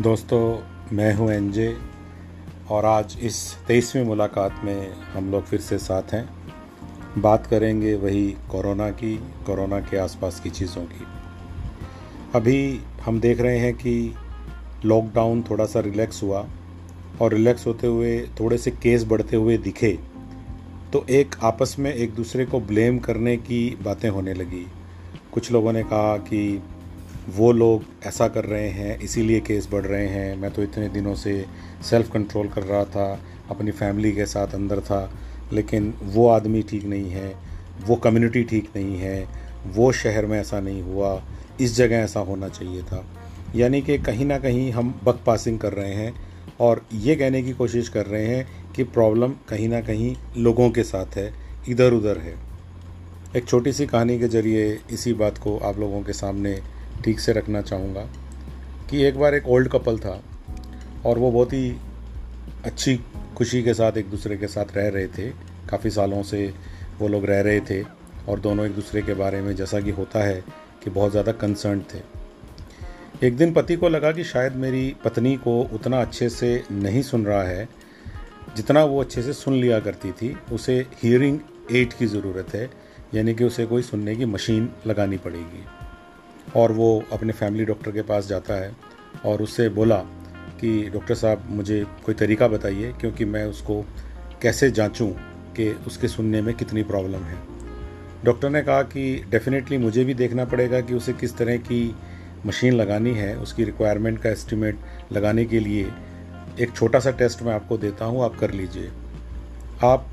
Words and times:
दोस्तों, 0.00 0.58
मैं 0.92 1.12
हूँ 1.14 1.30
एनजे 1.32 1.76
और 2.70 2.84
आज 2.84 3.16
इस 3.22 3.36
तेईसवीं 3.68 4.04
मुलाकात 4.04 4.60
में 4.64 4.92
हम 5.14 5.30
लोग 5.30 5.44
फिर 5.44 5.60
से 5.60 5.78
साथ 5.78 6.14
हैं। 6.14 7.20
बात 7.22 7.46
करेंगे 7.46 7.94
वही 7.94 8.24
कोरोना 8.50 8.88
की, 8.90 9.14
कोरोना 9.46 9.80
के 9.80 9.96
आसपास 9.96 10.40
की 10.40 10.50
चीज़ों 10.50 10.84
की। 10.84 11.04
अभी 12.34 12.80
हम 13.02 13.20
देख 13.20 13.40
रहे 13.40 13.58
हैं 13.58 13.74
कि 13.74 14.14
लॉकडाउन 14.84 15.42
थोड़ा 15.42 15.66
सा 15.66 15.80
रिलैक्स 15.80 16.22
हुआ 16.22 16.46
और 17.20 17.34
रिलैक्स 17.34 17.66
होते 17.66 17.86
हुए, 17.86 18.20
थोड़े 18.40 18.58
से 18.58 18.70
केस 18.72 19.04
बढ़ते 19.04 19.36
हुए 19.36 19.58
दिखे 19.58 19.98
तो 20.92 21.04
एक 21.10 21.36
आपस 21.42 21.76
में 21.78 21.92
एक 21.94 22.14
दूसरे 22.14 22.46
को 22.46 22.60
ब्लेम 22.62 22.98
करने 22.98 23.36
की 23.36 23.68
बातें 23.82 24.08
होने 24.10 24.34
लगी। 24.34 24.66
कुछ 25.32 25.52
लोगों 25.52 25.72
ने 25.72 25.82
कहा 25.82 26.16
कि 26.16 26.62
वो 27.28 27.52
लोग 27.52 27.82
ऐसा 28.06 28.28
कर 28.28 28.44
रहे 28.44 28.68
हैं, 28.68 28.98
इसीलिए 28.98 29.40
केस 29.40 29.68
बढ़ 29.72 29.84
रहे 29.86 30.06
हैं। 30.06 30.36
मैं 30.36 30.50
तो 30.50 30.62
इतने 30.62 30.88
दिनों 30.88 31.14
से 31.14 31.44
सेल्फ 31.90 32.12
कंट्रोल 32.12 32.48
कर 32.48 32.62
रहा 32.62 32.84
था, 32.84 33.20
अपनी 33.50 33.70
फैमिली 33.70 34.12
के 34.12 34.26
साथ 34.26 34.54
अंदर 34.54 34.80
था, 34.80 35.12
लेकिन 35.52 35.94
वो 36.02 36.28
आदमी 36.28 36.62
ठीक 36.62 36.84
नहीं 36.84 37.10
है, 37.10 37.34
वो 37.86 37.96
कम्युनिटी 37.96 38.42
ठीक 38.44 38.68
नहीं 38.76 38.98
है, 38.98 39.28
वो 39.66 39.92
शहर 39.92 40.26
में 40.26 40.40
ऐसा 40.40 40.60
नहीं 40.60 40.82
हुआ, 40.82 41.22
इस 41.60 41.76
जगह 41.76 41.96
ऐसा 41.96 42.20
होना 42.20 42.48
चाहिए 42.48 42.82
था। 42.82 43.04
यानी 43.56 43.82
कि 43.82 43.98
कहीं 43.98 44.26
ना 44.26 44.38
कहीं 44.38 44.70
हम 44.72 45.00
बक 45.04 45.20
पासिंग 45.26 45.58
कर 45.58 45.72
रहे 45.72 45.94
हैं 45.94 46.14
और 46.60 46.84
ये 46.94 47.16
कहने 47.16 47.42
की 47.42 47.52
कोशिश 47.52 47.88
कर 47.88 48.06
रहे 48.06 48.26
हैं 48.26 48.72
कि 48.72 48.84
प्रॉब्लम 48.84 49.32
कहीं 49.48 49.68
ना 49.68 49.80
कहीं 49.80 50.14
लोगों 50.36 50.70
के 50.70 50.82
साथ 50.82 51.16
है 51.16 51.32
इधर 51.68 51.92
उधर 51.92 52.18
है। 52.18 52.34
एक 53.36 53.44
छोटी 53.48 53.72
सी 53.72 53.86
कहानी 53.86 54.18
के 54.18 54.28
ज़रिए 54.28 54.78
इसी 54.90 55.12
बात 55.12 55.38
को 55.38 55.58
आप 55.58 55.78
लोगों 55.78 56.02
के 56.02 56.12
सामने 56.12 56.60
ठीक 57.04 57.20
से 57.20 57.32
रखना 57.32 57.60
चाहूँगा 57.62 58.08
कि 58.90 59.02
एक 59.04 59.18
बार 59.18 59.34
एक 59.34 59.46
ओल्ड 59.48 59.68
कपल 59.68 59.98
था 59.98 60.20
और 61.06 61.18
वो 61.18 61.30
बहुत 61.30 61.52
ही 61.52 61.76
अच्छी 62.64 62.96
खुशी 63.36 63.62
के 63.62 63.74
साथ 63.74 63.96
एक 63.96 64.10
दूसरे 64.10 64.36
के 64.36 64.46
साथ 64.46 64.76
रह 64.76 64.88
रहे 64.88 65.06
थे। 65.08 65.28
काफ़ी 65.70 65.90
सालों 65.90 66.22
से 66.22 66.46
वो 66.98 67.08
लोग 67.08 67.24
रह 67.26 67.40
रहे 67.40 67.60
थे 67.60 67.82
और 68.28 68.40
दोनों 68.40 68.66
एक 68.66 68.74
दूसरे 68.74 69.02
के 69.02 69.14
बारे 69.14 69.40
में 69.42 69.54
जैसा 69.56 69.80
कि 69.80 69.90
होता 69.90 70.24
है 70.24 70.42
कि 70.84 70.90
बहुत 70.90 71.10
ज़्यादा 71.10 71.32
कंसर्न 71.32 71.80
थे। 71.94 72.00
एक 73.26 73.36
दिन 73.36 73.52
पति 73.52 73.76
को 73.76 73.88
लगा 73.88 74.12
कि 74.12 74.24
शायद 74.24 74.56
मेरी 74.56 74.94
पत्नी 75.04 75.34
को 75.36 75.60
उतना 75.74 76.00
अच्छे 76.00 76.28
से 76.28 76.62
नहीं 76.72 77.02
सुन 77.02 77.24
रहा 77.26 77.42
है, 77.42 77.68
जितना 78.56 78.84
वो 78.84 79.00
अच्छे 79.00 79.22
से 79.22 79.32
सुन 79.32 79.54
लिया 79.54 79.78
करती 79.80 80.12
थी। 80.12 80.36
उसे 80.52 80.78
हियरिंग 81.02 81.38
एड 81.72 81.92
की 81.92 82.06
ज़रूरत 82.06 82.54
है, 82.54 82.70
यानी 83.14 83.34
कि 83.34 83.44
उसे 83.44 83.66
कोई 83.66 83.82
सुनने 83.82 84.16
की 84.16 84.24
मशीन 84.24 84.68
लगानी 84.86 85.16
पड़ेगी। 85.16 85.64
और 86.56 86.72
वो 86.72 87.04
अपने 87.12 87.32
फैमिली 87.32 87.64
डॉक्टर 87.64 87.90
के 87.90 88.02
पास 88.02 88.26
जाता 88.26 88.54
है 88.54 88.76
और 89.24 89.42
उससे 89.42 89.68
बोला 89.68 89.98
कि, 90.60 90.90
डॉक्टर 90.90 91.14
साहब, 91.14 91.44
मुझे 91.48 91.86
कोई 92.06 92.14
तरीका 92.14 92.48
बताइए, 92.48 92.92
क्योंकि 92.92 93.24
मैं 93.24 93.44
उसको 93.44 93.84
कैसे 94.42 94.70
जांचूं 94.70 95.10
कि 95.56 95.70
उसके 95.86 96.08
सुनने 96.08 96.42
में 96.42 96.54
कितनी 96.54 96.82
प्रॉब्लम 96.82 97.18
है? 97.18 97.38
डॉक्टर 98.24 98.50
ने 98.50 98.62
कहा 98.62 98.82
कि, 98.82 99.24
डेफिनेटली 99.30 99.78
मुझे 99.78 100.04
भी 100.04 100.14
देखना 100.14 100.44
पड़ेगा 100.44 100.80
कि 100.80 100.94
उसे 100.94 101.12
किस 101.12 101.36
तरह 101.36 101.56
की 101.56 101.96
मशीन 102.46 102.72
लगानी 102.72 103.10
है। 103.10 103.38
उसकी 103.38 103.64
रिक्वायरमेंट 103.64 104.22
का 104.22 104.30
एस्टिमेट 104.30 104.78
लगाने 105.12 105.44
के 105.44 105.60
लिए 105.60 105.92
एक 106.60 106.72
छोटा 106.76 107.00
सा 107.00 107.10
टेस्ट 107.10 107.42
मैं 107.42 107.54
आपको 107.54 107.78
देता 107.78 108.04
हूँ, 108.04 108.24
आप 108.24 108.36
कर 108.36 108.50
लीजिए। 108.50 108.90
आप 109.84 110.06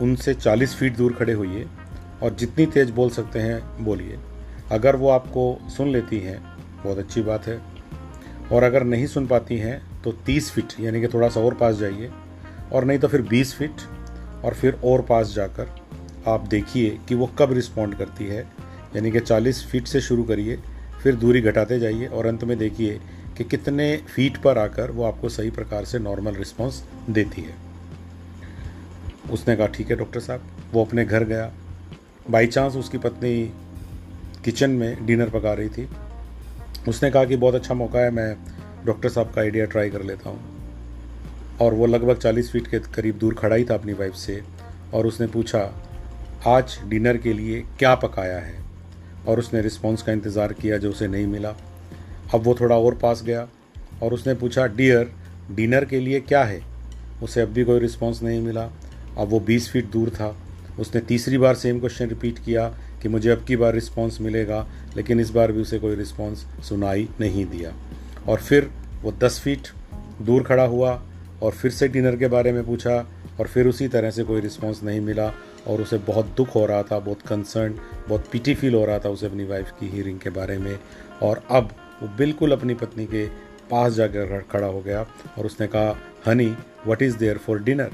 उनसे 0.00 0.34
40 0.34 0.74
फीट 0.74 0.96
दूर 0.96 1.12
खड़े 1.12 1.32
होइए 1.32 1.66
और 2.22 2.34
जितनी 2.34 2.66
तेज़ 2.66 2.92
बोल 2.92 3.10
सकते 3.10 3.38
हैं, 3.38 3.84
बोलिए। 3.84 4.18
अगर 4.72 4.96
वो 4.96 5.08
आपको 5.08 5.58
सुन 5.68 5.88
लेती 5.88 6.18
हैं, 6.18 6.42
बहुत 6.84 6.98
अच्छी 6.98 7.22
बात 7.22 7.46
है। 7.46 7.60
और 8.52 8.62
अगर 8.62 8.84
नहीं 8.84 9.06
सुन 9.06 9.26
पाती 9.26 9.56
हैं 9.58 10.02
तो 10.02 10.12
30 10.12 10.50
फीट, 10.50 10.72
यानी 10.80 11.00
कि 11.00 11.08
थोड़ा 11.08 11.28
सा 11.28 11.40
और 11.40 11.54
पास 11.54 11.74
जाइए। 11.74 12.10
और 12.72 12.84
नहीं 12.84 12.98
तो 12.98 13.08
फिर 13.08 13.22
20 13.22 13.54
फीट, 13.54 13.76
और 14.44 14.54
फिर 14.54 14.80
और 14.84 15.02
पास 15.02 15.28
जाकर 15.28 15.76
आप 16.28 16.40
देखिए 16.40 16.98
कि 17.08 17.14
वो 17.14 17.26
कब 17.26 17.52
रिस्पॉन्ड 17.52 17.94
करती 17.94 18.24
है। 18.24 18.40
यानी 18.96 19.10
कि 19.10 19.20
40 19.20 19.66
फीट 19.66 19.86
से 19.86 20.00
शुरू 20.00 20.24
करिए, 20.24 20.58
फिर 21.02 21.14
दूरी 21.14 21.40
घटाते 21.40 21.80
जाइए 21.80 22.06
और 22.06 22.26
अंत 22.26 22.44
में 22.44 22.58
देखिए 22.58 23.00
कि 23.38 23.44
कितने 23.44 23.96
फीट 23.96 24.36
पर 24.36 24.58
आकर 24.58 24.90
वो 24.90 25.04
आपको 25.04 25.28
सही 25.28 25.50
प्रकार 25.50 25.84
से 25.84 25.98
नॉर्मल 25.98 26.34
रिस्पॉन्स 26.34 26.84
देती 27.10 27.42
है। 27.42 27.54
उसने 29.30 29.56
कहा, 29.56 29.66
ठीक 29.66 29.90
है 29.90 29.96
डॉक्टर 29.96 30.20
साहब। 30.20 30.42
वो 30.72 30.84
अपने 30.84 31.04
घर 31.04 31.24
गया। 31.24 31.52
बाई 32.30 32.46
चांस 32.46 32.76
उसकी 32.76 32.98
पत्नी 32.98 33.52
किचन 34.46 34.70
में 34.70 35.06
डिनर 35.06 35.30
पका 35.30 35.52
रही 35.52 35.68
थी। 35.68 35.88
उसने 36.88 37.10
कहा 37.10 37.24
कि 37.24 37.36
बहुत 37.36 37.54
अच्छा 37.54 37.74
मौका 37.74 37.98
है, 37.98 38.10
मैं 38.10 38.36
डॉक्टर 38.86 39.08
साहब 39.08 39.30
का 39.30 39.40
आइडिया 39.40 39.64
ट्राई 39.64 39.90
कर 39.90 40.02
लेता 40.02 40.30
हूँ। 40.30 41.58
और 41.60 41.74
वो 41.74 41.86
लगभग 41.86 42.16
चालीस 42.16 42.50
फीट 42.52 42.66
के 42.66 42.78
करीब 42.94 43.18
दूर 43.18 43.34
खड़ा 43.34 43.56
ही 43.56 43.64
था 43.64 43.74
अपनी 43.74 43.92
वाइफ 43.92 44.14
से 44.14 44.40
और 44.94 45.06
उसने 45.06 45.26
पूछा, 45.26 45.60
आज 46.46 46.78
डिनर 46.88 47.16
के 47.16 47.32
लिए 47.32 47.60
क्या 47.78 47.94
पकाया 47.94 48.38
है? 48.38 48.54
और 49.28 49.38
उसने 49.38 49.60
रिस्पॉन्स 49.60 50.02
का 50.02 50.12
इंतज़ार 50.12 50.52
किया 50.52 50.78
जो 50.78 50.90
उसे 50.90 51.08
नहीं 51.08 51.26
मिला। 51.26 51.54
अब 52.34 52.42
वो 52.42 52.54
थोड़ा 52.54 52.76
और 52.76 52.94
पास 52.94 53.22
गया 53.22 53.48
और 54.02 54.14
उसने 54.14 54.34
पूछा, 54.34 54.66
डियर, 54.66 55.10
डिनर 55.52 55.84
के 55.84 56.00
लिए 56.00 56.20
क्या 56.20 56.44
है? 56.44 56.60
उसे 57.22 57.40
अब 57.40 57.48
भी 57.48 57.64
कोई 57.64 57.78
रिस्पॉन्स 57.78 58.22
नहीं 58.22 58.40
मिला। 58.40 58.70
अब 59.18 59.28
वो 59.28 59.40
बीस 59.40 59.70
फीट 59.70 59.90
दूर 59.90 60.10
था 60.10 60.36
उसने 60.78 61.00
तीसरी 61.00 61.38
बार 61.38 61.54
सेम 61.54 61.78
क्वेश्चन 61.80 62.08
रिपीट 62.08 62.38
किया 62.38 62.68
कि 63.02 63.08
मुझे 63.08 63.30
अब 63.30 63.44
की 63.44 63.56
बार 63.56 63.74
रिस्पॉन्स 63.74 64.20
मिलेगा, 64.20 64.66
लेकिन 64.96 65.20
इस 65.20 65.30
बार 65.30 65.52
भी 65.52 65.60
उसे 65.60 65.78
कोई 65.78 65.94
रिस्पॉन्स 65.94 66.46
सुनाई 66.68 67.08
नहीं 67.20 67.44
दिया। 67.46 67.72
और 68.28 68.40
फिर 68.40 68.70
वो 69.02 69.12
दस 69.12 69.40
फीट 69.40 69.68
दूर 70.22 70.42
खड़ा 70.42 70.64
हुआ 70.64 71.02
और 71.42 71.52
फिर 71.52 71.70
से 71.70 71.88
डिनर 71.88 72.16
के 72.16 72.28
बारे 72.28 72.52
में 72.52 72.64
पूछा 72.66 72.96
और 73.40 73.46
फिर 73.46 73.66
उसी 73.68 73.88
तरह 73.88 74.10
से 74.10 74.24
कोई 74.24 74.40
रिस्पॉन्स 74.40 74.82
नहीं 74.82 75.00
मिला 75.00 75.32
और 75.66 75.80
उसे 75.82 75.98
बहुत 75.98 76.26
दुख 76.36 76.54
हो 76.54 76.64
रहा 76.66 76.82
था, 76.82 76.98
बहुत 76.98 77.22
कंसर्न 77.22 77.74
बहुत 78.08 78.28
पीटी 78.32 78.54
फील 78.54 78.74
हो 78.74 78.84
रहा 78.84 78.98
था 78.98 79.08
उसे 79.08 79.26
अपनी 79.26 79.44
वाइफ 79.44 79.70
की 79.80 79.88
हीरिंग 79.88 80.18
के 80.18 80.30
बारे 80.30 80.58
में। 80.58 80.78
और 81.22 81.42
अब 81.50 81.74
वो 82.02 82.08
बिल्कुल 82.18 82.52
अपनी 82.52 82.74
पत्नी 82.74 83.04
के 83.06 83.26
पास 83.70 83.92
जाकर 83.92 84.42
खड़ा 84.52 84.66
हो 84.66 84.80
गया 84.80 85.06
और 85.38 85.46
उसने 85.46 85.66
कहा 85.66 85.96
honey 86.26 86.54
what 86.86 87.02
is 87.02 87.16
there 87.16 87.38
for 87.38 87.62
dinner 87.62 87.90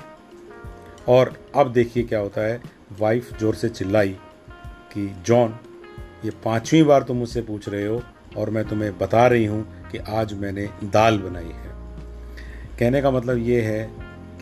और 1.08 1.46
अब 1.56 1.72
देखिए 1.72 2.02
क्या 2.02 2.18
होता 2.18 2.40
है 2.40 2.60
वाइफ 3.00 3.38
ज़ोर 3.40 3.54
से 3.54 3.68
चिल्लाई 3.68 4.16
कि, 4.92 5.16
जॉन, 5.26 5.54
ये 6.24 6.30
पांचवी 6.30 6.82
बार 6.82 7.02
तुम 7.02 7.16
मुझसे 7.16 7.42
पूछ 7.42 7.68
रहे 7.68 7.86
हो 7.86 8.02
और 8.36 8.50
मैं 8.50 8.64
तुम्हें 8.64 8.98
बता 8.98 9.26
रही 9.26 9.44
हूँ 9.44 9.90
कि 9.90 9.98
आज 9.98 10.34
मैंने 10.34 10.68
दाल 10.84 11.18
बनाई 11.18 11.44
है। 11.44 11.72
कहने 12.78 13.02
का 13.02 13.10
मतलब 13.10 13.38
ये 13.38 13.60
है 13.60 13.90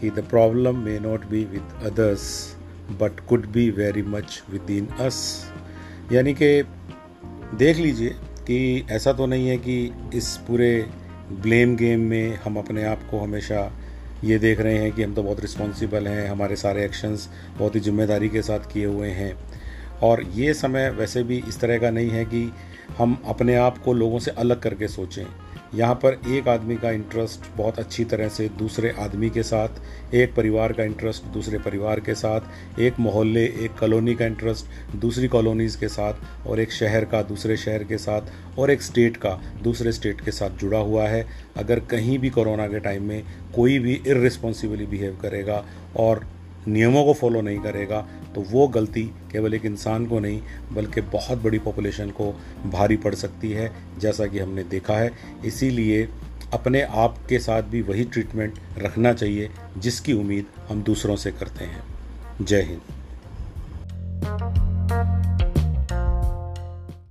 कि 0.00 0.10
the 0.10 0.24
problem 0.30 0.78
may 0.78 0.98
not 0.98 1.24
be 1.24 1.44
with 1.44 1.86
others 1.86 2.56
but 2.90 3.20
could 3.20 3.46
be 3.46 3.70
very 3.70 4.02
much 4.02 4.42
within 4.70 4.86
us 4.86 5.44
यानी 6.12 6.34
कि 6.34 6.62
देख 7.54 7.76
लीजिए 7.76 8.10
कि 8.46 8.86
ऐसा 8.90 9.12
तो 9.12 9.26
नहीं 9.26 9.48
है 9.48 9.56
कि 9.56 9.92
इस 10.14 10.36
पूरे 10.36 10.86
ब्लेम 11.32 11.76
गेम 11.76 12.00
में 12.00 12.36
हम 12.36 12.56
अपने 12.56 12.84
आप 12.84 12.98
को 13.10 13.18
हमेशा 13.18 13.72
ये 14.24 14.38
देख 14.38 14.60
रहे 14.60 14.78
हैं 14.78 14.92
कि 14.92 15.02
हम 15.02 15.14
तो 15.14 15.22
बहुत 15.22 15.40
रिस्पॉन्सिबल 15.40 16.06
हैं, 16.06 16.28
हमारे 16.28 16.56
सारे 16.56 16.84
एक्शंस 16.84 17.28
बहुत 17.58 17.74
ही 17.74 17.80
ज़िम्मेदारी 17.80 18.28
के 18.28 18.42
साथ 18.42 18.72
किए 18.72 18.86
हुए 18.86 19.08
हैं। 19.08 19.34
और 20.02 20.22
ये 20.34 20.54
समय 20.54 20.90
वैसे 20.90 21.22
भी 21.22 21.42
इस 21.48 21.60
तरह 21.60 21.78
का 21.78 21.90
नहीं 21.90 22.10
है 22.10 22.24
कि 22.24 22.52
हम 22.98 23.16
अपने 23.26 23.54
आप 23.56 23.78
को 23.78 23.92
लोगों 23.92 24.18
से 24.18 24.30
अलग 24.30 24.60
करके 24.60 24.88
सोचें। 24.88 25.24
यहाँ 25.74 25.94
पर 25.94 26.18
एक 26.28 26.48
आदमी 26.48 26.76
का 26.76 26.90
इंटरेस्ट 26.90 27.40
बहुत 27.56 27.78
अच्छी 27.78 28.04
तरह 28.04 28.28
से 28.28 28.48
दूसरे 28.48 28.90
आदमी 28.98 29.28
के 29.30 29.42
साथ, 29.42 30.14
एक 30.14 30.34
परिवार 30.34 30.72
का 30.72 30.84
इंटरेस्ट 30.84 31.24
दूसरे 31.24 31.58
परिवार 31.58 32.00
के 32.00 32.14
साथ, 32.14 32.80
एक 32.80 32.98
मोहल्ले, 33.00 33.44
एक 33.44 33.78
कॉलोनी 33.80 34.14
का 34.14 34.26
इंटरेस्ट 34.26 34.96
दूसरी 34.96 35.28
कॉलोनीज़ 35.28 35.78
के 35.80 35.88
साथ 35.88 36.46
और 36.46 36.60
एक 36.60 36.72
शहर 36.72 37.04
का 37.04 37.22
दूसरे 37.22 37.56
शहर 37.56 37.84
के 37.84 37.98
साथ 37.98 38.58
और 38.58 38.70
एक 38.70 38.82
स्टेट 38.82 39.16
का 39.16 39.38
दूसरे 39.62 39.92
स्टेट 39.92 40.20
के 40.20 40.30
साथ 40.30 40.50
जुड़ा 40.50 40.78
हुआ 40.78 41.06
है। 41.08 41.24
अगर 41.56 41.80
कहीं 41.80 42.18
भी 42.18 42.30
कोरोना 42.30 42.66
के 42.66 42.80
टाइम 42.80 43.02
में 43.02 43.22
कोई 43.56 43.78
भी 43.78 44.00
इरिस्पॉन्सिबली 44.06 44.86
बिहेव 44.86 45.18
करेगा 45.22 45.64
और 45.96 46.26
नियमों 46.68 47.04
को 47.04 47.12
फॉलो 47.12 47.40
नहीं 47.40 47.58
करेगा 47.58 48.06
तो 48.34 48.40
वो 48.40 48.68
गलती 48.68 49.02
केवल 49.02 49.54
एक 49.54 49.64
इंसान 49.64 50.06
को 50.06 50.20
नहीं, 50.20 50.42
बल्कि 50.72 51.00
बहुत 51.00 51.38
बड़ी 51.38 51.58
पॉपुलेशन 51.58 52.10
को 52.10 52.40
भारी 52.66 52.96
पड़ 52.96 53.14
सकती 53.14 53.50
है, 53.50 53.72
जैसा 53.98 54.26
कि 54.26 54.38
हमने 54.38 54.64
देखा 54.64 54.94
है। 54.94 55.10
इसीलिए 55.44 56.08
अपने 56.52 56.82
आप 56.82 57.18
के 57.28 57.38
साथ 57.38 57.62
भी 57.62 57.82
वही 57.82 58.04
ट्रीटमेंट 58.04 58.54
रखना 58.78 59.12
चाहिए, 59.12 59.50
जिसकी 59.78 60.12
उम्मीद 60.12 60.46
हम 60.68 60.82
दूसरों 60.82 61.16
से 61.16 61.30
करते 61.30 61.64
हैं। 61.64 61.84
जय 62.42 62.62
हिंद। 62.62 62.80